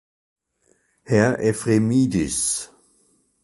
Herr 1.03 1.37
Ephremidis! 1.39 2.71